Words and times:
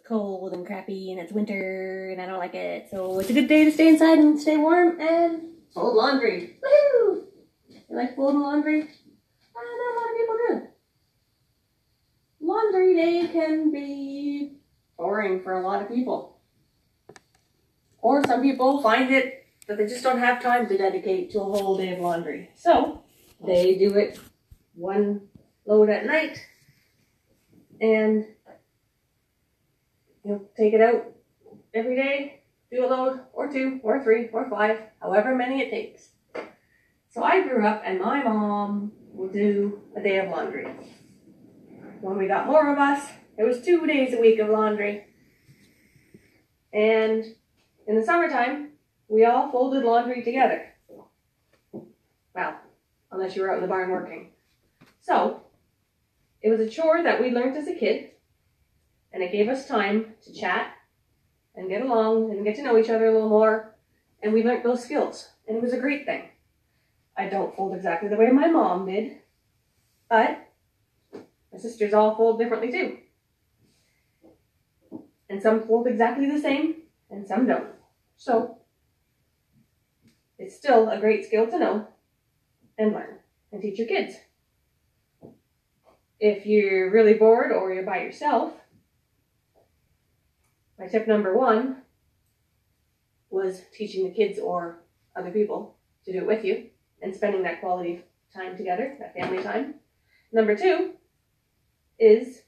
it's 0.00 0.08
cold 0.08 0.52
and 0.52 0.66
crappy 0.66 1.10
and 1.10 1.20
it's 1.20 1.32
winter 1.32 2.10
and 2.10 2.20
I 2.20 2.26
don't 2.26 2.38
like 2.38 2.54
it. 2.54 2.88
So 2.90 3.18
it's 3.18 3.30
a 3.30 3.32
good 3.32 3.48
day 3.48 3.64
to 3.64 3.72
stay 3.72 3.88
inside 3.88 4.18
and 4.18 4.40
stay 4.40 4.56
warm 4.56 5.00
and 5.00 5.42
fold 5.74 5.96
laundry. 5.96 6.56
Woohoo! 6.62 7.24
You 7.68 7.96
like 7.96 8.16
folding 8.16 8.40
laundry? 8.40 8.82
Uh, 8.82 8.86
not 9.54 9.92
a 9.92 9.96
lot 9.96 10.10
of 10.10 10.16
people 10.16 10.36
do. 10.48 10.62
Laundry 12.40 12.94
day 12.96 13.28
can 13.32 13.70
be 13.70 14.56
boring 14.96 15.42
for 15.42 15.54
a 15.54 15.66
lot 15.66 15.82
of 15.82 15.88
people. 15.88 16.40
Or 17.98 18.24
some 18.24 18.42
people 18.42 18.82
find 18.82 19.12
it 19.12 19.46
that 19.66 19.76
they 19.76 19.86
just 19.86 20.02
don't 20.02 20.18
have 20.18 20.42
time 20.42 20.66
to 20.68 20.78
dedicate 20.78 21.30
to 21.32 21.40
a 21.40 21.44
whole 21.44 21.76
day 21.76 21.92
of 21.92 22.00
laundry. 22.00 22.50
So 22.54 23.02
they 23.44 23.76
do 23.76 23.94
it 23.94 24.18
one 24.74 25.28
load 25.66 25.90
at 25.90 26.06
night 26.06 26.40
and 27.80 28.26
you 30.24 30.32
know, 30.32 30.42
take 30.56 30.74
it 30.74 30.80
out 30.80 31.12
every 31.74 31.96
day, 31.96 32.42
do 32.70 32.84
a 32.84 32.88
load 32.88 33.20
or 33.32 33.50
two 33.50 33.80
or 33.82 34.02
three 34.02 34.28
or 34.28 34.48
five, 34.48 34.80
however 35.00 35.34
many 35.34 35.60
it 35.60 35.70
takes. 35.70 36.10
So 37.08 37.22
I 37.22 37.42
grew 37.42 37.66
up 37.66 37.82
and 37.84 38.00
my 38.00 38.22
mom 38.22 38.92
would 39.12 39.32
do 39.32 39.80
a 39.96 40.00
day 40.00 40.18
of 40.18 40.30
laundry. 40.30 40.66
When 42.00 42.16
we 42.16 42.28
got 42.28 42.46
more 42.46 42.72
of 42.72 42.78
us, 42.78 43.08
it 43.36 43.44
was 43.44 43.60
two 43.60 43.86
days 43.86 44.14
a 44.14 44.20
week 44.20 44.38
of 44.38 44.48
laundry. 44.48 45.06
And 46.72 47.24
in 47.86 47.96
the 47.96 48.04
summertime, 48.04 48.70
we 49.08 49.24
all 49.24 49.50
folded 49.50 49.84
laundry 49.84 50.22
together. 50.22 50.66
Well, 51.72 52.60
unless 53.10 53.34
you 53.34 53.42
were 53.42 53.50
out 53.50 53.56
in 53.56 53.62
the 53.62 53.68
barn 53.68 53.90
working. 53.90 54.30
So, 55.00 55.42
it 56.42 56.50
was 56.50 56.60
a 56.60 56.70
chore 56.70 57.02
that 57.02 57.20
we 57.20 57.30
learned 57.30 57.56
as 57.56 57.66
a 57.66 57.74
kid, 57.74 58.10
and 59.12 59.22
it 59.22 59.32
gave 59.32 59.48
us 59.48 59.66
time 59.66 60.14
to 60.22 60.32
chat 60.32 60.72
and 61.54 61.68
get 61.68 61.82
along 61.82 62.30
and 62.30 62.44
get 62.44 62.56
to 62.56 62.62
know 62.62 62.78
each 62.78 62.90
other 62.90 63.06
a 63.06 63.12
little 63.12 63.28
more, 63.28 63.74
and 64.22 64.32
we 64.32 64.42
learned 64.42 64.64
those 64.64 64.84
skills, 64.84 65.30
and 65.46 65.56
it 65.56 65.62
was 65.62 65.72
a 65.72 65.80
great 65.80 66.06
thing. 66.06 66.28
I 67.16 67.28
don't 67.28 67.54
fold 67.54 67.74
exactly 67.74 68.08
the 68.08 68.16
way 68.16 68.30
my 68.30 68.48
mom 68.48 68.86
did, 68.86 69.18
but 70.08 70.46
my 71.12 71.58
sisters 71.58 71.92
all 71.92 72.16
fold 72.16 72.38
differently 72.38 72.70
too. 72.70 72.98
And 75.28 75.42
some 75.42 75.66
fold 75.66 75.86
exactly 75.86 76.30
the 76.30 76.40
same, 76.40 76.76
and 77.10 77.26
some 77.26 77.46
don't. 77.46 77.68
So, 78.16 78.58
it's 80.38 80.56
still 80.56 80.88
a 80.88 80.98
great 80.98 81.24
skill 81.24 81.46
to 81.48 81.58
know 81.58 81.86
and 82.78 82.92
learn 82.92 83.18
and 83.52 83.60
teach 83.60 83.78
your 83.78 83.88
kids. 83.88 84.14
If 86.18 86.46
you're 86.46 86.90
really 86.90 87.14
bored 87.14 87.52
or 87.52 87.72
you're 87.72 87.84
by 87.84 88.02
yourself, 88.02 88.52
my 90.80 90.86
tip 90.86 91.06
number 91.06 91.36
one 91.36 91.82
was 93.28 93.60
teaching 93.76 94.04
the 94.04 94.14
kids 94.14 94.38
or 94.38 94.78
other 95.14 95.30
people 95.30 95.76
to 96.06 96.12
do 96.12 96.18
it 96.18 96.26
with 96.26 96.42
you 96.42 96.70
and 97.02 97.14
spending 97.14 97.42
that 97.42 97.60
quality 97.60 98.02
time 98.34 98.56
together, 98.56 98.96
that 98.98 99.14
family 99.14 99.42
time. 99.42 99.74
Number 100.32 100.56
two 100.56 100.94
is 101.98 102.42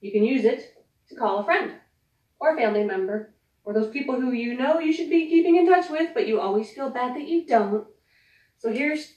you 0.00 0.10
can 0.10 0.24
use 0.24 0.44
it 0.44 0.74
to 1.08 1.14
call 1.14 1.38
a 1.38 1.44
friend 1.44 1.74
or 2.40 2.52
a 2.52 2.56
family 2.56 2.82
member 2.82 3.32
or 3.62 3.72
those 3.72 3.92
people 3.92 4.20
who 4.20 4.32
you 4.32 4.58
know 4.58 4.80
you 4.80 4.92
should 4.92 5.08
be 5.08 5.28
keeping 5.28 5.56
in 5.56 5.68
touch 5.68 5.88
with, 5.88 6.10
but 6.14 6.26
you 6.26 6.40
always 6.40 6.72
feel 6.72 6.90
bad 6.90 7.14
that 7.14 7.28
you 7.28 7.46
don't. 7.46 7.86
So 8.58 8.72
here's 8.72 9.14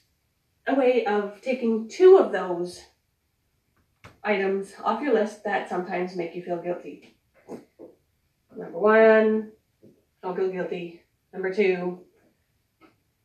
a 0.68 0.76
way 0.76 1.04
of 1.06 1.42
taking 1.42 1.90
two 1.90 2.18
of 2.18 2.32
those 2.32 2.84
items 4.24 4.74
off 4.84 5.02
your 5.02 5.14
list 5.14 5.44
that 5.46 5.68
sometimes 5.68 6.16
make 6.16 6.36
you 6.36 6.44
feel 6.44 6.62
guilty. 6.62 7.16
One, 8.80 9.52
don't 10.24 10.38
feel 10.38 10.50
guilty. 10.50 11.04
Number 11.34 11.54
two, 11.54 12.00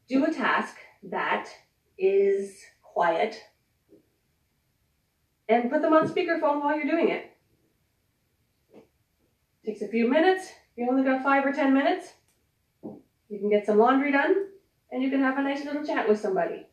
do 0.08 0.24
a 0.24 0.32
task 0.32 0.76
that 1.04 1.48
is 1.96 2.60
quiet 2.82 3.40
and 5.48 5.70
put 5.70 5.80
them 5.80 5.92
on 5.92 6.08
speakerphone 6.08 6.60
while 6.60 6.76
you're 6.76 6.90
doing 6.90 7.10
it. 7.10 7.36
Takes 9.64 9.82
a 9.82 9.88
few 9.88 10.10
minutes. 10.10 10.48
You 10.74 10.88
only 10.90 11.04
got 11.04 11.22
five 11.22 11.46
or 11.46 11.52
ten 11.52 11.72
minutes. 11.72 12.08
You 12.82 13.38
can 13.38 13.48
get 13.48 13.64
some 13.64 13.78
laundry 13.78 14.10
done 14.10 14.34
and 14.90 15.04
you 15.04 15.10
can 15.10 15.20
have 15.20 15.38
a 15.38 15.42
nice 15.42 15.64
little 15.64 15.84
chat 15.84 16.08
with 16.08 16.18
somebody 16.18 16.66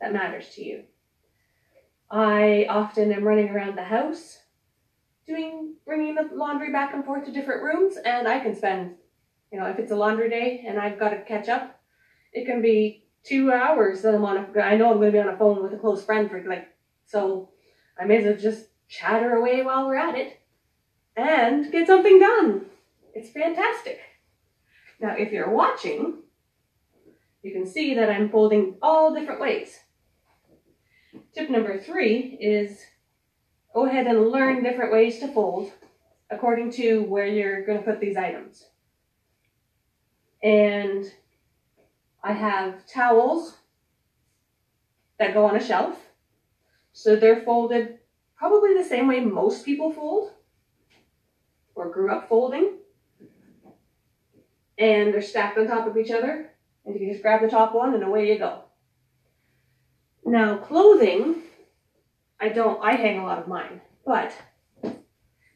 that 0.00 0.14
matters 0.14 0.48
to 0.54 0.64
you. 0.64 0.84
I 2.10 2.64
often 2.70 3.12
am 3.12 3.24
running 3.24 3.50
around 3.50 3.76
the 3.76 3.84
house 3.84 4.38
doing 5.26 5.74
bringing 5.86 6.14
the 6.14 6.28
laundry 6.32 6.70
back 6.70 6.94
and 6.94 7.04
forth 7.04 7.24
to 7.24 7.32
different 7.32 7.62
rooms 7.62 7.96
and 8.04 8.28
I 8.28 8.40
can 8.40 8.54
spend 8.54 8.94
you 9.52 9.58
know 9.58 9.66
if 9.66 9.78
it's 9.78 9.92
a 9.92 9.96
laundry 9.96 10.28
day 10.28 10.64
and 10.66 10.78
I've 10.78 10.98
got 10.98 11.10
to 11.10 11.22
catch 11.22 11.48
up 11.48 11.80
it 12.32 12.46
can 12.46 12.60
be 12.60 13.04
two 13.22 13.52
hours 13.52 14.02
that 14.02 14.14
I'm 14.14 14.24
on 14.24 14.36
a, 14.36 14.60
I 14.60 14.76
know 14.76 14.90
I'm 14.90 14.98
going 14.98 15.12
to 15.12 15.16
be 15.16 15.18
on 15.18 15.32
a 15.32 15.36
phone 15.36 15.62
with 15.62 15.72
a 15.72 15.78
close 15.78 16.04
friend 16.04 16.30
for 16.30 16.42
like 16.44 16.68
so 17.06 17.50
I 17.98 18.04
may 18.04 18.18
as 18.18 18.24
well 18.24 18.36
just 18.36 18.66
chatter 18.88 19.34
away 19.34 19.62
while 19.62 19.86
we're 19.86 19.96
at 19.96 20.16
it 20.16 20.40
and 21.16 21.70
get 21.70 21.86
something 21.86 22.18
done. 22.18 22.66
It's 23.14 23.30
fantastic. 23.30 24.00
Now 25.00 25.14
if 25.16 25.32
you're 25.32 25.50
watching 25.50 26.18
you 27.42 27.52
can 27.52 27.66
see 27.66 27.94
that 27.94 28.10
I'm 28.10 28.30
folding 28.30 28.76
all 28.80 29.14
different 29.14 29.40
ways. 29.40 29.78
Tip 31.34 31.50
number 31.50 31.78
three 31.78 32.38
is 32.40 32.80
go 33.74 33.86
ahead 33.86 34.06
and 34.06 34.28
learn 34.28 34.62
different 34.62 34.92
ways 34.92 35.18
to 35.18 35.28
fold 35.28 35.72
according 36.30 36.70
to 36.70 37.02
where 37.02 37.26
you're 37.26 37.66
going 37.66 37.78
to 37.78 37.84
put 37.84 38.00
these 38.00 38.16
items. 38.16 38.66
And 40.42 41.12
I 42.22 42.32
have 42.32 42.86
towels 42.86 43.56
that 45.18 45.34
go 45.34 45.44
on 45.44 45.56
a 45.56 45.64
shelf. 45.64 45.98
So 46.92 47.16
they're 47.16 47.42
folded 47.42 47.98
probably 48.36 48.74
the 48.74 48.84
same 48.84 49.08
way 49.08 49.20
most 49.20 49.64
people 49.64 49.92
fold 49.92 50.32
or 51.74 51.90
grew 51.90 52.10
up 52.10 52.28
folding. 52.28 52.78
And 54.78 55.12
they're 55.12 55.22
stacked 55.22 55.58
on 55.58 55.66
top 55.66 55.86
of 55.86 55.96
each 55.96 56.10
other. 56.10 56.50
And 56.84 56.94
you 56.94 57.00
can 57.00 57.10
just 57.10 57.22
grab 57.22 57.40
the 57.40 57.48
top 57.48 57.74
one 57.74 57.94
and 57.94 58.02
away 58.02 58.30
you 58.30 58.38
go. 58.38 58.64
Now, 60.24 60.58
clothing, 60.58 61.42
I 62.44 62.50
don't, 62.50 62.78
I 62.84 62.92
hang 62.92 63.20
a 63.20 63.24
lot 63.24 63.38
of 63.38 63.48
mine, 63.48 63.80
but 64.04 64.36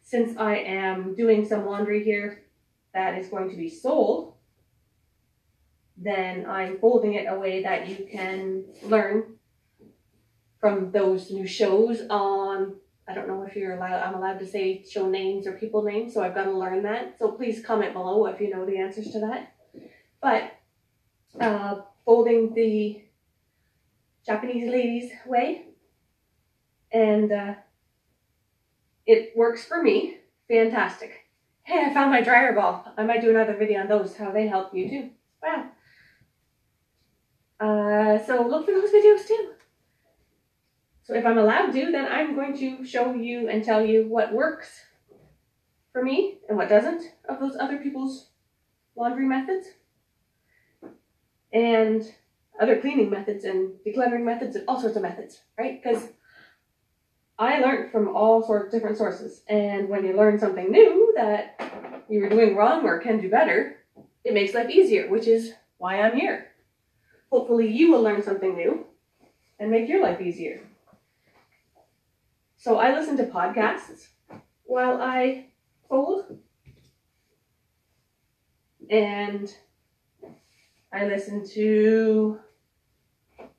since 0.03 0.39
I 0.39 0.57
am 0.57 1.15
doing 1.15 1.47
some 1.47 1.67
laundry 1.67 2.03
here 2.03 2.45
that 2.95 3.19
is 3.19 3.29
going 3.29 3.51
to 3.51 3.57
be 3.57 3.69
sold, 3.69 4.33
then 5.99 6.47
I'm 6.47 6.79
folding 6.79 7.13
it 7.13 7.27
a 7.29 7.39
way 7.39 7.63
that 7.63 7.89
you 7.91 8.09
can 8.11 8.65
learn 8.83 9.35
from 10.61 10.91
those 10.91 11.31
new 11.31 11.47
shows 11.47 12.01
on 12.09 12.77
I 13.07 13.15
don't 13.15 13.29
know 13.29 13.43
if 13.43 13.55
you're 13.55 13.77
allowed 13.77 14.03
I'm 14.03 14.15
allowed 14.15 14.39
to 14.39 14.47
say 14.47 14.83
show 14.91 15.11
names 15.11 15.47
or 15.47 15.53
people 15.53 15.83
names, 15.83 16.15
so 16.15 16.23
I've 16.23 16.35
got 16.35 16.45
to 16.45 16.53
learn 16.53 16.83
that. 16.85 17.19
So 17.19 17.33
please 17.33 17.63
comment 17.63 17.93
below 17.93 18.25
if 18.27 18.41
you 18.41 18.49
know 18.49 18.65
the 18.65 18.79
answers 18.79 19.11
to 19.13 19.21
that. 19.21 19.53
But 20.23 20.53
uh, 21.39 21.83
folding 22.07 22.55
the 22.55 23.03
Japanese 24.25 24.71
ladies 24.71 25.13
way. 25.27 25.68
And 26.93 27.33
uh, 27.33 27.55
it 29.07 29.37
works 29.37 29.65
for 29.65 29.83
me. 29.83 30.19
Fantastic. 30.49 31.27
Hey, 31.63 31.85
I 31.85 31.93
found 31.93 32.11
my 32.11 32.23
dryer 32.23 32.55
ball. 32.55 32.91
I 32.97 33.05
might 33.05 33.21
do 33.21 33.31
another 33.31 33.57
video 33.57 33.81
on 33.81 33.89
those, 33.89 34.17
how 34.17 34.31
they 34.31 34.47
help 34.47 34.75
you 34.75 34.89
too. 34.89 35.11
Wow. 35.43 35.71
Uh, 37.61 38.25
so 38.25 38.47
look 38.47 38.65
for 38.65 38.73
those 38.73 38.91
videos 38.91 39.27
too. 39.27 39.51
So 41.03 41.15
if 41.15 41.25
I'm 41.25 41.39
allowed 41.39 41.73
to, 41.73 41.91
then 41.91 42.07
I'm 42.07 42.35
going 42.35 42.57
to 42.59 42.85
show 42.85 43.15
you 43.15 43.49
and 43.49 43.65
tell 43.65 43.85
you 43.85 44.07
what 44.07 44.33
works 44.33 44.69
for 45.93 46.03
me 46.03 46.39
and 46.49 46.57
what 46.57 46.69
doesn't 46.69 47.03
of 47.29 47.41
those 47.41 47.57
other 47.59 47.79
people's 47.79 48.29
laundry 48.95 49.27
methods. 49.27 49.69
And 51.53 52.03
other 52.61 52.79
cleaning 52.81 53.09
methods 53.09 53.45
and 53.45 53.73
decluttering 53.87 54.25
methods 54.25 54.57
and 54.57 54.69
all 54.69 54.81
sorts 54.81 54.97
of 54.97 55.03
methods, 55.03 55.41
right? 55.59 55.83
Because 55.83 56.09
I 57.39 57.61
learned 57.61 57.93
from 57.93 58.17
all 58.17 58.43
sorts 58.43 58.67
of 58.67 58.73
different 58.73 58.99
sources. 58.99 59.43
And 59.49 59.89
when 59.89 60.05
you 60.05 60.17
learn 60.17 60.39
something 60.39 60.73
new 60.73 61.13
that 61.15 61.61
you 62.09 62.21
were 62.21 62.29
doing 62.29 62.57
wrong 62.57 62.85
or 62.85 62.99
can 62.99 63.21
do 63.21 63.31
better, 63.31 63.77
it 64.25 64.35
makes 64.35 64.55
life 64.55 64.71
easier, 64.71 65.09
which 65.09 65.29
is 65.29 65.55
why 65.79 66.01
I'm 66.01 66.19
here. 66.19 66.49
Hopefully 67.31 67.69
you 67.69 67.93
will 67.93 68.03
learn 68.03 68.23
something 68.23 68.57
new 68.57 68.87
and 69.61 69.71
make 69.71 69.89
your 69.89 70.03
life 70.03 70.21
easier. 70.21 70.61
So 72.57 72.79
I 72.79 72.93
listen 72.93 73.17
to 73.19 73.25
podcasts 73.25 74.09
while 74.65 75.01
I 75.01 75.47
fold. 75.89 76.39
And 78.91 79.55
I 80.93 81.05
listen 81.05 81.47
to 81.51 82.41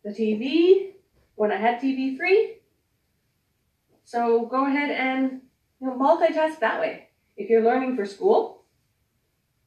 the 0.03 0.09
TV 0.09 0.93
when 1.35 1.51
I 1.51 1.57
had 1.57 1.79
TV 1.79 2.17
free. 2.17 2.58
So 4.09 4.47
go 4.47 4.65
ahead 4.65 4.89
and 4.89 5.41
you 5.79 5.85
know, 5.85 5.93
multitask 5.93 6.59
that 6.61 6.79
way. 6.79 7.09
if 7.37 7.47
you're 7.47 7.63
learning 7.63 7.95
for 7.95 8.07
school, 8.07 8.63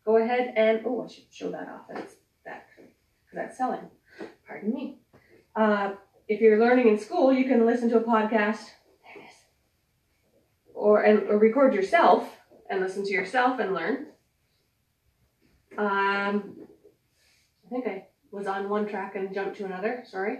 go 0.04 0.16
ahead 0.16 0.52
and, 0.56 0.80
oh, 0.84 1.04
I 1.04 1.12
should 1.12 1.26
show 1.30 1.52
that 1.52 1.68
off. 1.68 1.82
That's 1.88 2.16
that, 3.32 3.56
selling. 3.56 3.88
Pardon 4.44 4.74
me. 4.74 4.98
Uh, 5.54 5.92
if 6.26 6.40
you're 6.40 6.58
learning 6.58 6.88
in 6.88 6.98
school, 6.98 7.32
you 7.32 7.44
can 7.44 7.64
listen 7.64 7.88
to 7.90 7.98
a 7.98 8.02
podcast. 8.02 8.64
There 9.04 9.22
it 9.22 9.28
is. 9.30 9.36
Or, 10.74 11.02
and, 11.02 11.30
or 11.30 11.38
record 11.38 11.72
yourself 11.72 12.28
and 12.68 12.80
listen 12.80 13.04
to 13.04 13.12
yourself 13.12 13.60
and 13.60 13.72
learn. 13.72 14.06
Um, 15.78 16.56
I 17.64 17.70
think 17.70 17.86
I 17.86 18.08
was 18.32 18.48
on 18.48 18.68
one 18.68 18.88
track 18.88 19.14
and 19.14 19.32
jumped 19.32 19.58
to 19.58 19.66
another, 19.66 20.02
sorry. 20.04 20.38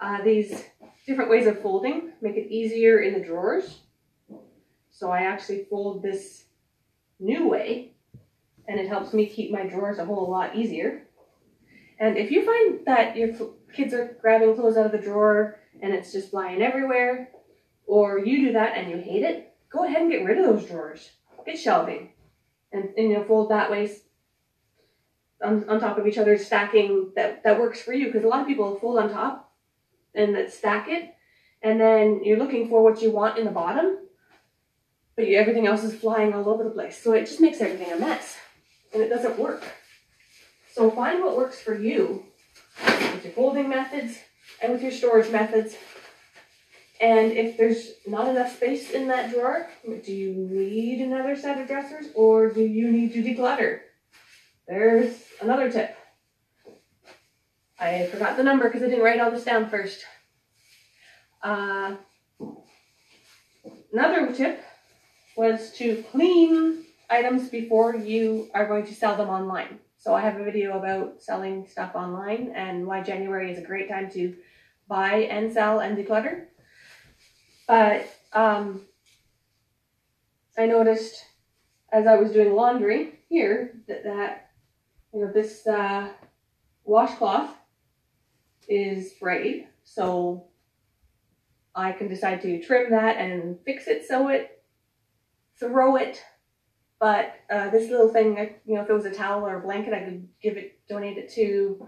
Uh, 0.00 0.22
these 0.24 0.64
different 1.06 1.30
ways 1.30 1.46
of 1.46 1.60
folding 1.60 2.12
make 2.20 2.36
it 2.36 2.50
easier 2.50 3.00
in 3.00 3.14
the 3.14 3.24
drawers. 3.24 3.78
So 4.90 5.10
I 5.10 5.22
actually 5.22 5.66
fold 5.68 6.02
this 6.02 6.44
new 7.20 7.48
way 7.48 7.92
and 8.66 8.80
it 8.80 8.88
helps 8.88 9.12
me 9.12 9.26
keep 9.26 9.50
my 9.50 9.66
drawers 9.66 9.98
a 9.98 10.04
whole 10.04 10.30
lot 10.30 10.56
easier. 10.56 11.02
And 11.98 12.16
if 12.16 12.30
you 12.30 12.44
find 12.44 12.86
that 12.86 13.16
your 13.16 13.28
kids 13.72 13.92
are 13.92 14.16
grabbing 14.20 14.54
clothes 14.54 14.76
out 14.76 14.86
of 14.86 14.92
the 14.92 14.98
drawer 14.98 15.60
and 15.82 15.92
it's 15.92 16.12
just 16.12 16.30
flying 16.30 16.62
everywhere, 16.62 17.30
or 17.86 18.18
you 18.18 18.46
do 18.46 18.52
that 18.54 18.76
and 18.76 18.90
you 18.90 18.96
hate 18.96 19.22
it, 19.22 19.52
go 19.70 19.84
ahead 19.84 20.02
and 20.02 20.10
get 20.10 20.24
rid 20.24 20.38
of 20.38 20.46
those 20.46 20.66
drawers. 20.66 21.10
Get 21.44 21.58
shelving 21.58 22.10
and, 22.72 22.90
and 22.96 23.10
you 23.10 23.18
know, 23.18 23.24
fold 23.24 23.50
that 23.50 23.70
way 23.70 23.90
on, 25.44 25.68
on 25.68 25.78
top 25.78 25.98
of 25.98 26.06
each 26.06 26.16
other, 26.16 26.38
stacking 26.38 27.12
that, 27.16 27.44
that 27.44 27.60
works 27.60 27.82
for 27.82 27.92
you. 27.92 28.06
Because 28.06 28.24
a 28.24 28.28
lot 28.28 28.40
of 28.40 28.46
people 28.46 28.78
fold 28.78 28.98
on 28.98 29.10
top 29.10 29.52
and 30.14 30.34
then 30.34 30.50
stack 30.50 30.88
it, 30.88 31.14
and 31.62 31.80
then 31.80 32.22
you're 32.24 32.38
looking 32.38 32.68
for 32.68 32.82
what 32.82 33.02
you 33.02 33.10
want 33.10 33.38
in 33.38 33.44
the 33.44 33.50
bottom, 33.50 33.98
but 35.16 35.26
you, 35.26 35.38
everything 35.38 35.66
else 35.66 35.82
is 35.84 35.94
flying 35.94 36.32
all 36.32 36.48
over 36.48 36.64
the 36.64 36.70
place. 36.70 37.00
So 37.02 37.12
it 37.12 37.26
just 37.26 37.40
makes 37.40 37.60
everything 37.60 37.92
a 37.92 37.98
mess, 37.98 38.36
and 38.92 39.02
it 39.02 39.08
doesn't 39.08 39.38
work. 39.38 39.64
So 40.72 40.90
find 40.90 41.22
what 41.22 41.36
works 41.36 41.60
for 41.60 41.74
you 41.74 42.24
with 42.82 43.24
your 43.24 43.32
folding 43.32 43.68
methods 43.68 44.18
and 44.60 44.72
with 44.72 44.82
your 44.82 44.92
storage 44.92 45.30
methods. 45.30 45.76
And 47.00 47.32
if 47.32 47.56
there's 47.56 47.92
not 48.06 48.28
enough 48.28 48.56
space 48.56 48.90
in 48.90 49.08
that 49.08 49.30
drawer, 49.30 49.68
do 49.84 50.12
you 50.12 50.32
need 50.32 51.00
another 51.00 51.36
set 51.36 51.60
of 51.60 51.66
dressers 51.66 52.06
or 52.14 52.50
do 52.50 52.62
you 52.62 52.90
need 52.90 53.12
to 53.12 53.22
declutter? 53.22 53.80
There's 54.66 55.14
another 55.40 55.70
tip. 55.70 55.96
I 57.78 58.06
forgot 58.06 58.36
the 58.36 58.42
number 58.42 58.68
because 58.68 58.82
I 58.82 58.86
didn't 58.86 59.04
write 59.04 59.20
all 59.20 59.30
this 59.30 59.44
down 59.44 59.68
first. 59.68 60.04
Uh, 61.42 61.96
another 63.92 64.32
tip 64.32 64.62
was 65.36 65.72
to 65.72 66.02
clean 66.10 66.84
items 67.10 67.48
before 67.48 67.96
you 67.96 68.48
are 68.54 68.66
going 68.66 68.86
to 68.86 68.94
sell 68.94 69.16
them 69.16 69.28
online. 69.28 69.78
So 69.98 70.14
I 70.14 70.20
have 70.20 70.40
a 70.40 70.44
video 70.44 70.78
about 70.78 71.22
selling 71.22 71.66
stuff 71.66 71.94
online 71.94 72.52
and 72.54 72.86
why 72.86 73.02
January 73.02 73.50
is 73.50 73.58
a 73.58 73.62
great 73.62 73.88
time 73.88 74.10
to 74.12 74.34
buy 74.88 75.14
and 75.30 75.52
sell 75.52 75.80
and 75.80 75.96
declutter. 75.96 76.46
But 77.66 78.06
um, 78.32 78.82
I 80.56 80.66
noticed 80.66 81.24
as 81.92 82.06
I 82.06 82.16
was 82.16 82.32
doing 82.32 82.54
laundry 82.54 83.20
here 83.28 83.72
that, 83.88 84.04
that 84.04 84.50
you 85.12 85.20
know 85.20 85.32
this 85.32 85.66
uh, 85.66 86.08
washcloth 86.84 87.50
is 88.68 89.12
frayed, 89.14 89.68
so 89.84 90.46
I 91.74 91.92
can 91.92 92.08
decide 92.08 92.42
to 92.42 92.62
trim 92.62 92.90
that 92.90 93.16
and 93.16 93.58
fix 93.64 93.86
it, 93.88 94.06
sew 94.06 94.28
it, 94.28 94.62
throw 95.58 95.96
it. 95.96 96.22
But 97.00 97.34
uh, 97.50 97.70
this 97.70 97.90
little 97.90 98.08
thing, 98.08 98.36
you 98.64 98.74
know, 98.74 98.82
if 98.82 98.88
it 98.88 98.92
was 98.92 99.04
a 99.04 99.10
towel 99.10 99.46
or 99.46 99.58
a 99.58 99.62
blanket, 99.62 99.92
I 99.92 100.04
could 100.04 100.28
give 100.40 100.56
it, 100.56 100.78
donate 100.88 101.18
it 101.18 101.32
to 101.34 101.86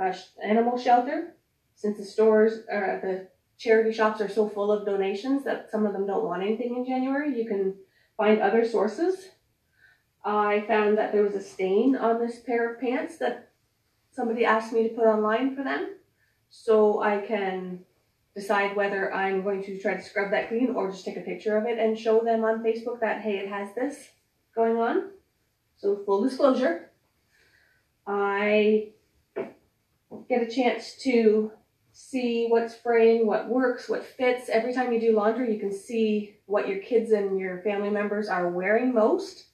uh, 0.00 0.12
animal 0.42 0.78
shelter. 0.78 1.36
Since 1.74 1.98
the 1.98 2.04
stores, 2.04 2.60
uh, 2.72 3.00
the 3.02 3.28
charity 3.58 3.92
shops 3.92 4.20
are 4.20 4.28
so 4.28 4.48
full 4.48 4.72
of 4.72 4.86
donations 4.86 5.44
that 5.44 5.70
some 5.70 5.84
of 5.84 5.92
them 5.92 6.06
don't 6.06 6.24
want 6.24 6.42
anything 6.42 6.76
in 6.76 6.86
January, 6.86 7.36
you 7.36 7.46
can 7.46 7.74
find 8.16 8.40
other 8.40 8.66
sources. 8.66 9.28
I 10.24 10.64
found 10.66 10.98
that 10.98 11.12
there 11.12 11.22
was 11.22 11.34
a 11.34 11.42
stain 11.42 11.96
on 11.96 12.20
this 12.20 12.38
pair 12.38 12.72
of 12.72 12.80
pants 12.80 13.18
that 13.18 13.49
somebody 14.20 14.44
asked 14.44 14.72
me 14.74 14.82
to 14.82 14.94
put 14.94 15.06
online 15.06 15.56
for 15.56 15.64
them. 15.64 15.96
So 16.50 17.02
I 17.02 17.22
can 17.22 17.80
decide 18.34 18.76
whether 18.76 19.12
I'm 19.14 19.42
going 19.42 19.64
to 19.64 19.80
try 19.80 19.94
to 19.94 20.02
scrub 20.02 20.30
that 20.32 20.48
clean 20.48 20.74
or 20.76 20.90
just 20.90 21.06
take 21.06 21.16
a 21.16 21.22
picture 21.22 21.56
of 21.56 21.64
it 21.64 21.78
and 21.78 21.98
show 21.98 22.20
them 22.20 22.44
on 22.44 22.62
Facebook 22.62 23.00
that, 23.00 23.22
hey, 23.22 23.38
it 23.38 23.48
has 23.48 23.74
this 23.74 24.10
going 24.54 24.76
on. 24.76 25.10
So 25.78 26.02
full 26.04 26.22
disclosure, 26.22 26.90
I 28.06 28.90
get 30.28 30.42
a 30.42 30.50
chance 30.50 30.96
to 31.04 31.52
see 31.92 32.46
what's 32.48 32.74
fraying, 32.74 33.26
what 33.26 33.48
works, 33.48 33.88
what 33.88 34.04
fits. 34.04 34.50
Every 34.50 34.74
time 34.74 34.92
you 34.92 35.00
do 35.00 35.16
laundry, 35.16 35.50
you 35.52 35.58
can 35.58 35.72
see 35.72 36.36
what 36.44 36.68
your 36.68 36.80
kids 36.80 37.10
and 37.12 37.38
your 37.38 37.62
family 37.62 37.90
members 37.90 38.28
are 38.28 38.50
wearing 38.50 38.92
most 38.92 39.46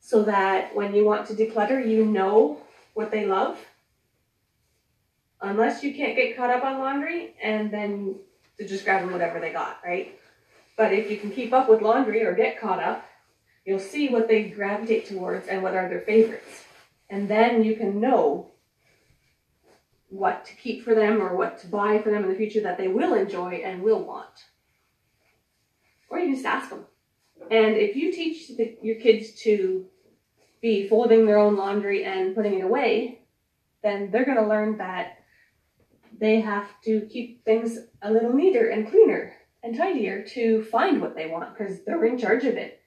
so 0.00 0.22
that 0.24 0.74
when 0.74 0.94
you 0.94 1.06
want 1.06 1.26
to 1.28 1.34
declutter, 1.34 1.88
you 1.88 2.04
know 2.04 2.60
what 2.92 3.10
they 3.10 3.24
love 3.24 3.58
unless 5.40 5.82
you 5.82 5.94
can't 5.94 6.16
get 6.16 6.36
caught 6.36 6.50
up 6.50 6.64
on 6.64 6.78
laundry 6.78 7.34
and 7.42 7.70
then 7.70 8.16
to 8.58 8.66
just 8.66 8.84
grab 8.84 9.02
them 9.02 9.12
whatever 9.12 9.40
they 9.40 9.52
got, 9.52 9.78
right? 9.84 10.18
But 10.76 10.92
if 10.92 11.10
you 11.10 11.16
can 11.18 11.30
keep 11.30 11.52
up 11.52 11.68
with 11.68 11.82
laundry 11.82 12.24
or 12.24 12.34
get 12.34 12.60
caught 12.60 12.82
up, 12.82 13.06
you'll 13.64 13.78
see 13.78 14.08
what 14.08 14.28
they 14.28 14.44
gravitate 14.44 15.08
towards 15.08 15.48
and 15.48 15.62
what 15.62 15.74
are 15.74 15.88
their 15.88 16.00
favorites. 16.00 16.64
And 17.10 17.28
then 17.28 17.64
you 17.64 17.76
can 17.76 18.00
know 18.00 18.50
what 20.08 20.44
to 20.46 20.54
keep 20.54 20.84
for 20.84 20.94
them 20.94 21.20
or 21.20 21.36
what 21.36 21.60
to 21.60 21.66
buy 21.66 22.00
for 22.00 22.10
them 22.10 22.24
in 22.24 22.30
the 22.30 22.36
future 22.36 22.60
that 22.62 22.78
they 22.78 22.88
will 22.88 23.14
enjoy 23.14 23.54
and 23.64 23.82
will 23.82 24.04
want. 24.04 24.44
Or 26.08 26.18
you 26.18 26.34
just 26.34 26.46
ask 26.46 26.70
them. 26.70 26.84
And 27.50 27.76
if 27.76 27.96
you 27.96 28.12
teach 28.12 28.56
the, 28.56 28.76
your 28.82 28.96
kids 28.96 29.32
to 29.42 29.86
be 30.60 30.88
folding 30.88 31.26
their 31.26 31.38
own 31.38 31.56
laundry 31.56 32.04
and 32.04 32.34
putting 32.34 32.58
it 32.58 32.64
away, 32.64 33.20
then 33.82 34.10
they're 34.10 34.24
going 34.24 34.38
to 34.38 34.46
learn 34.46 34.78
that 34.78 35.18
they 36.18 36.40
have 36.40 36.68
to 36.84 37.02
keep 37.10 37.44
things 37.44 37.78
a 38.02 38.10
little 38.10 38.32
neater 38.32 38.68
and 38.68 38.88
cleaner 38.88 39.34
and 39.62 39.76
tidier 39.76 40.24
to 40.34 40.64
find 40.64 41.00
what 41.00 41.14
they 41.14 41.26
want 41.26 41.56
because 41.56 41.84
they're 41.84 42.04
in 42.04 42.18
charge 42.18 42.44
of 42.44 42.56
it. 42.56 42.80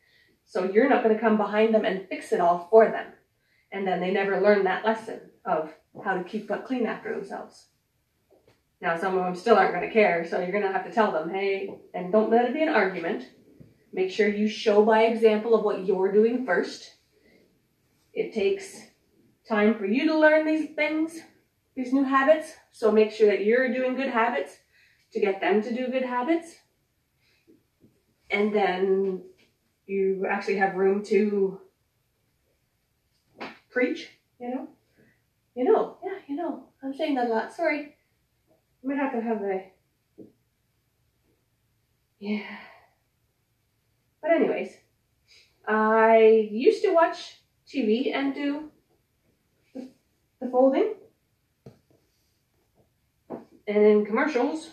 So 0.45 0.63
you're 0.63 0.89
not 0.89 1.03
going 1.03 1.13
to 1.13 1.21
come 1.21 1.37
behind 1.37 1.73
them 1.73 1.85
and 1.85 2.07
fix 2.07 2.31
it 2.31 2.39
all 2.39 2.67
for 2.71 2.89
them. 2.89 3.07
And 3.71 3.85
then 3.85 3.99
they 3.99 4.11
never 4.11 4.41
learn 4.41 4.63
that 4.63 4.85
lesson 4.85 5.19
of 5.45 5.71
how 6.03 6.15
to 6.15 6.23
keep 6.23 6.49
it 6.49 6.65
clean 6.65 6.87
after 6.87 7.13
themselves. 7.13 7.67
Now, 8.81 8.97
some 8.97 9.17
of 9.17 9.23
them 9.25 9.35
still 9.35 9.57
aren't 9.57 9.73
going 9.73 9.87
to 9.87 9.93
care, 9.93 10.25
so 10.25 10.39
you're 10.39 10.51
going 10.51 10.63
to 10.63 10.71
have 10.71 10.85
to 10.85 10.91
tell 10.91 11.11
them, 11.11 11.29
hey, 11.29 11.69
and 11.93 12.11
don't 12.11 12.31
let 12.31 12.45
it 12.45 12.53
be 12.53 12.63
an 12.63 12.69
argument. 12.69 13.27
Make 13.91 14.09
sure 14.09 14.29
you 14.29 14.47
show 14.47 14.85
by 14.85 15.03
example 15.03 15.53
of 15.53 15.63
what 15.63 15.85
you're 15.85 16.11
doing 16.11 16.45
first. 16.45 16.95
It 18.13 18.33
takes 18.33 18.81
time 19.47 19.75
for 19.75 19.85
you 19.85 20.07
to 20.07 20.17
learn 20.17 20.45
these 20.45 20.69
things 20.75 21.19
these 21.75 21.93
new 21.93 22.03
habits. 22.03 22.53
So 22.71 22.91
make 22.91 23.11
sure 23.11 23.27
that 23.27 23.45
you're 23.45 23.73
doing 23.73 23.95
good 23.95 24.09
habits 24.09 24.57
to 25.13 25.19
get 25.19 25.41
them 25.41 25.61
to 25.61 25.73
do 25.73 25.87
good 25.87 26.03
habits. 26.03 26.55
And 28.29 28.53
then 28.53 29.23
you 29.87 30.27
actually 30.29 30.57
have 30.57 30.75
room 30.75 31.03
to 31.05 31.59
preach, 33.71 34.09
you 34.39 34.49
know? 34.49 34.67
You 35.55 35.63
know, 35.65 35.97
yeah, 36.03 36.19
you 36.27 36.35
know. 36.35 36.65
I'm 36.83 36.93
saying 36.93 37.15
that 37.15 37.27
a 37.27 37.29
lot. 37.29 37.51
Sorry. 37.53 37.95
I 38.83 38.87
might 38.87 38.97
have 38.97 39.11
to 39.13 39.21
have 39.21 39.41
a. 39.41 39.65
Yeah. 42.19 42.43
But, 44.21 44.31
anyways, 44.31 44.73
I 45.67 46.47
used 46.51 46.83
to 46.83 46.93
watch 46.93 47.41
TV 47.67 48.13
and 48.13 48.33
do 48.33 48.71
the 49.73 50.49
folding 50.49 50.93
and 53.69 53.85
in 53.85 54.05
commercials, 54.05 54.71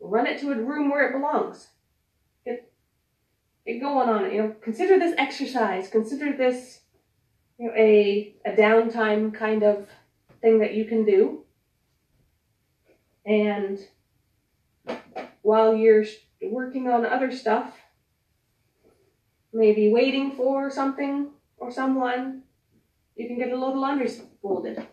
run 0.00 0.26
it 0.26 0.40
to 0.40 0.50
a 0.50 0.56
room 0.56 0.90
where 0.90 1.08
it 1.08 1.12
belongs. 1.12 1.68
Get, 2.44 2.72
get 3.64 3.80
going 3.80 4.08
on 4.08 4.24
it. 4.24 4.32
You 4.32 4.42
know, 4.42 4.54
consider 4.60 4.98
this 4.98 5.14
exercise. 5.16 5.88
Consider 5.88 6.36
this, 6.36 6.80
you 7.56 7.68
know, 7.68 7.74
a 7.76 8.34
a 8.44 8.50
downtime 8.50 9.32
kind 9.32 9.62
of 9.62 9.86
thing 10.42 10.58
that 10.58 10.74
you 10.74 10.86
can 10.86 11.04
do. 11.04 11.44
And 13.24 13.78
while 15.42 15.74
you're 15.76 16.04
working 16.42 16.88
on 16.88 17.06
other 17.06 17.30
stuff, 17.30 17.74
maybe 19.52 19.92
waiting 19.92 20.32
for 20.32 20.68
something 20.68 21.28
or 21.58 21.70
someone, 21.70 22.42
you 23.14 23.28
can 23.28 23.38
get 23.38 23.52
a 23.52 23.56
load 23.56 23.72
of 23.72 23.78
laundry 23.78 24.10
folded. 24.42 24.84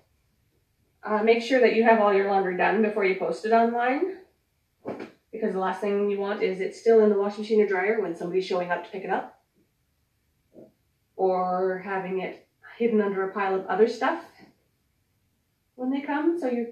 Uh, 1.08 1.24
make 1.24 1.42
sure 1.42 1.62
that 1.62 1.74
you 1.74 1.84
have 1.86 2.02
all 2.02 2.14
your 2.14 2.30
laundry 2.30 2.58
done 2.58 2.82
before 2.82 3.06
you 3.06 3.16
post 3.16 3.46
it 3.46 3.54
online. 3.54 4.18
Because 5.32 5.54
the 5.54 5.60
last 5.60 5.80
thing 5.80 6.10
you 6.10 6.20
want 6.20 6.44
is 6.44 6.60
it's 6.60 6.80
still 6.82 7.02
in 7.02 7.10
the 7.10 7.18
washing 7.18 7.44
machine 7.44 7.62
or 7.62 7.68
dryer 7.68 8.02
when 8.02 8.14
somebody's 8.14 8.46
showing 8.46 8.72
up 8.72 8.84
to 8.84 8.90
pick 8.90 9.06
it 9.06 9.10
up. 9.10 9.40
or 11.18 11.82
having 11.84 12.22
it 12.22 12.48
hidden 12.78 13.02
under 13.02 13.28
a 13.28 13.34
pile 13.34 13.56
of 13.56 13.66
other 13.66 13.88
stuff 13.88 14.24
when 15.76 15.90
they 15.92 16.02
come, 16.02 16.40
so 16.40 16.50
you're 16.50 16.68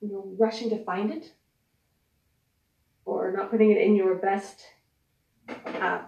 you 0.00 0.36
rushing 0.38 0.70
to 0.70 0.84
find 0.84 1.10
it, 1.10 1.32
or 3.04 3.32
not 3.36 3.50
putting 3.50 3.70
it 3.70 3.78
in 3.78 3.96
your 3.96 4.14
best 4.16 4.62
uh, 5.66 6.02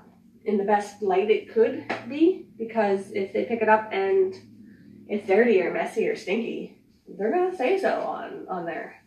in 0.45 0.57
the 0.59 0.65
best 0.65 1.03
light 1.03 1.31
it 1.31 1.53
could 1.53 1.85
be, 2.09 2.47
because 2.59 3.11
if 3.13 3.33
they 3.33 3.45
pick 3.45 3.63
it 3.63 3.69
up 3.69 3.89
and 3.93 4.35
it's 5.09 5.27
dirty 5.27 5.61
or 5.61 5.73
messy 5.73 6.07
or 6.09 6.15
stinky, 6.15 6.80
they're 7.19 7.33
gonna 7.33 7.57
say 7.57 7.79
so 7.79 8.01
on 8.03 8.47
on 8.49 8.65
there, 8.65 9.03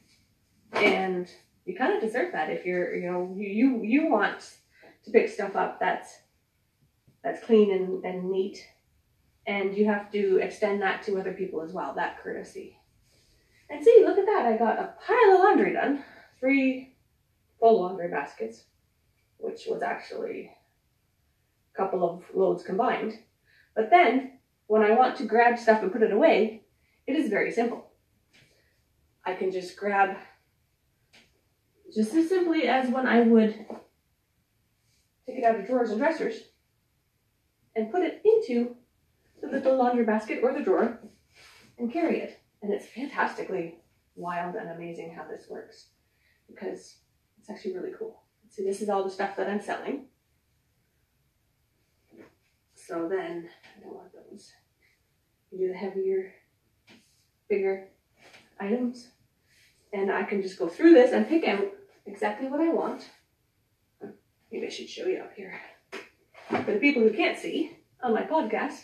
and 0.73 1.29
you 1.65 1.75
kind 1.75 1.93
of 1.93 2.01
deserve 2.01 2.31
that 2.33 2.49
if 2.49 2.65
you're 2.65 2.95
you 2.95 3.11
know 3.11 3.33
you 3.37 3.81
you, 3.83 4.07
want 4.07 4.57
to 5.03 5.11
pick 5.11 5.29
stuff 5.29 5.55
up 5.55 5.79
that's 5.79 6.19
that's 7.23 7.43
clean 7.43 7.71
and, 7.71 8.03
and 8.03 8.29
neat. 8.29 8.65
And 9.45 9.75
you 9.75 9.85
have 9.85 10.09
to 10.13 10.37
extend 10.37 10.81
that 10.81 11.03
to 11.03 11.19
other 11.19 11.33
people 11.33 11.61
as 11.61 11.73
well 11.73 11.93
that 11.95 12.21
courtesy. 12.21 12.77
And 13.69 13.83
see 13.83 14.03
look 14.05 14.17
at 14.17 14.25
that 14.25 14.45
i 14.45 14.57
got 14.57 14.79
a 14.79 14.93
pile 15.05 15.35
of 15.35 15.43
laundry 15.43 15.73
done. 15.73 16.03
Three 16.39 16.95
full 17.59 17.81
laundry 17.81 18.09
baskets 18.09 18.63
which 19.37 19.63
was 19.67 19.81
actually 19.81 20.51
a 21.73 21.77
couple 21.77 22.09
of 22.09 22.23
loads 22.33 22.63
combined. 22.63 23.19
But 23.75 23.89
then 23.89 24.39
when 24.67 24.81
i 24.81 24.91
want 24.91 25.17
to 25.17 25.25
grab 25.25 25.57
stuff 25.57 25.81
and 25.81 25.91
put 25.91 26.03
it 26.03 26.11
away 26.11 26.63
it 27.05 27.15
is 27.15 27.29
very 27.29 27.51
simple 27.51 27.82
i 29.25 29.33
can 29.33 29.51
just 29.51 29.75
grab 29.75 30.17
just 31.93 32.13
as 32.13 32.29
simply 32.29 32.67
as 32.67 32.89
when 32.89 33.07
i 33.07 33.21
would 33.21 33.53
take 35.25 35.37
it 35.37 35.43
out 35.43 35.59
of 35.59 35.65
drawers 35.65 35.89
and 35.89 35.99
dressers 35.99 36.35
and 37.75 37.91
put 37.91 38.03
it 38.03 38.21
into 38.25 38.75
the 39.41 39.47
little 39.47 39.77
laundry 39.77 40.05
basket 40.05 40.39
or 40.43 40.53
the 40.53 40.63
drawer 40.63 40.99
and 41.77 41.91
carry 41.91 42.19
it. 42.19 42.39
And 42.61 42.73
it's 42.73 42.87
fantastically 42.87 43.75
wild 44.15 44.55
and 44.55 44.69
amazing 44.69 45.13
how 45.13 45.25
this 45.27 45.47
works 45.49 45.87
because 46.47 46.97
it's 47.39 47.49
actually 47.49 47.75
really 47.75 47.93
cool. 47.97 48.21
So 48.49 48.63
this 48.63 48.81
is 48.81 48.89
all 48.89 49.03
the 49.03 49.09
stuff 49.09 49.35
that 49.37 49.49
I'm 49.49 49.61
selling. 49.61 50.05
So 52.75 53.07
then, 53.09 53.49
I 53.77 53.81
don't 53.81 53.95
want 53.95 54.11
those. 54.13 54.51
You 55.51 55.59
do 55.59 55.67
the 55.69 55.77
heavier, 55.77 56.33
bigger 57.49 57.87
items. 58.59 59.09
And 59.91 60.11
I 60.11 60.23
can 60.23 60.41
just 60.41 60.57
go 60.57 60.67
through 60.67 60.93
this 60.93 61.11
and 61.11 61.27
pick 61.27 61.47
out 61.47 61.65
exactly 62.05 62.47
what 62.47 62.61
I 62.61 62.69
want. 62.69 63.09
Maybe 64.51 64.67
I 64.67 64.69
should 64.69 64.89
show 64.89 65.07
you 65.07 65.19
up 65.19 65.33
here. 65.35 65.59
For 66.49 66.73
the 66.73 66.79
people 66.79 67.01
who 67.01 67.11
can't 67.11 67.37
see 67.37 67.77
on 68.01 68.13
my 68.13 68.23
podcast, 68.23 68.81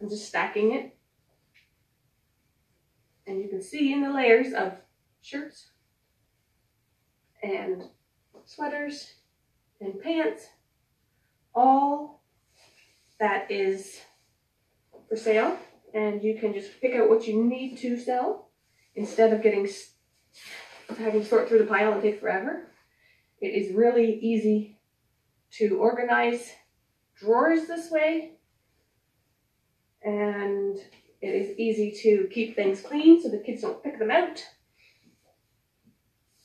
I'm 0.00 0.08
just 0.08 0.26
stacking 0.26 0.72
it. 0.72 0.96
And 3.26 3.40
you 3.40 3.48
can 3.48 3.62
see 3.62 3.92
in 3.92 4.02
the 4.02 4.12
layers 4.12 4.52
of 4.52 4.74
shirts 5.20 5.70
and 7.42 7.84
sweaters 8.44 9.14
and 9.80 10.00
pants, 10.00 10.46
all 11.54 12.22
that 13.20 13.50
is 13.50 14.00
for 15.08 15.16
sale. 15.16 15.56
And 15.94 16.22
you 16.22 16.38
can 16.38 16.52
just 16.52 16.80
pick 16.80 16.94
out 16.94 17.08
what 17.08 17.26
you 17.26 17.44
need 17.44 17.76
to 17.78 17.98
sell 17.98 18.41
instead 18.94 19.32
of 19.32 19.42
getting 19.42 19.68
having 20.98 21.22
to 21.22 21.26
sort 21.26 21.48
through 21.48 21.58
the 21.58 21.64
pile 21.64 21.92
and 21.92 22.02
take 22.02 22.20
forever. 22.20 22.68
It 23.40 23.48
is 23.48 23.74
really 23.74 24.18
easy 24.20 24.78
to 25.52 25.78
organize 25.78 26.50
drawers 27.16 27.66
this 27.66 27.90
way. 27.90 28.32
And 30.02 30.78
it 31.20 31.28
is 31.28 31.56
easy 31.58 31.92
to 32.02 32.28
keep 32.32 32.56
things 32.56 32.80
clean 32.80 33.22
so 33.22 33.28
the 33.28 33.38
kids 33.38 33.62
don't 33.62 33.82
pick 33.82 33.98
them 33.98 34.10
out. 34.10 34.44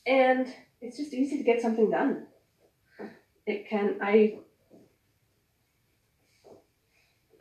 And 0.05 0.53
it's 0.81 0.97
just 0.97 1.13
easy 1.13 1.37
to 1.37 1.43
get 1.43 1.61
something 1.61 1.89
done. 1.89 2.27
It 3.45 3.67
can, 3.69 3.95
I, 4.01 4.39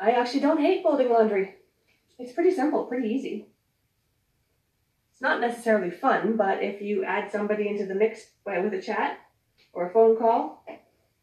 I 0.00 0.12
actually 0.12 0.40
don't 0.40 0.60
hate 0.60 0.82
folding 0.82 1.10
laundry. 1.10 1.56
It's 2.18 2.32
pretty 2.32 2.52
simple, 2.52 2.84
pretty 2.84 3.08
easy. 3.08 3.48
It's 5.16 5.22
not 5.22 5.40
necessarily 5.40 5.90
fun, 5.90 6.36
but 6.36 6.62
if 6.62 6.82
you 6.82 7.02
add 7.02 7.32
somebody 7.32 7.68
into 7.68 7.86
the 7.86 7.94
mix 7.94 8.32
uh, 8.46 8.60
with 8.62 8.74
a 8.74 8.82
chat 8.82 9.18
or 9.72 9.88
a 9.88 9.90
phone 9.90 10.18
call, 10.18 10.62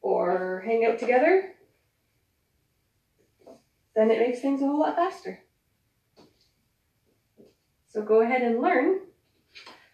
or 0.01 0.63
hang 0.65 0.83
out 0.83 0.97
together, 0.97 1.53
then 3.95 4.09
it 4.09 4.17
makes 4.17 4.39
things 4.39 4.63
a 4.63 4.65
whole 4.65 4.79
lot 4.79 4.95
faster. 4.95 5.43
So 7.87 8.01
go 8.01 8.21
ahead 8.21 8.41
and 8.41 8.59
learn 8.59 9.01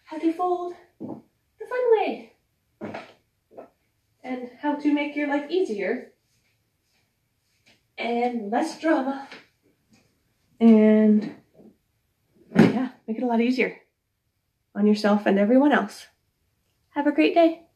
how 0.06 0.16
to 0.16 0.32
fold 0.32 0.72
the 0.98 1.66
fun 1.68 1.92
way 1.92 2.32
and 4.24 4.48
how 4.62 4.76
to 4.76 4.94
make 4.94 5.14
your 5.14 5.28
life 5.28 5.50
easier 5.50 6.12
and 7.98 8.50
less 8.50 8.80
drama 8.80 9.28
and 10.58 11.34
yeah, 12.56 12.88
make 13.06 13.18
it 13.18 13.22
a 13.22 13.26
lot 13.26 13.42
easier 13.42 13.76
on 14.80 14.86
yourself 14.86 15.26
and 15.26 15.38
everyone 15.38 15.72
else. 15.72 16.06
Have 16.90 17.06
a 17.06 17.12
great 17.12 17.34
day. 17.34 17.69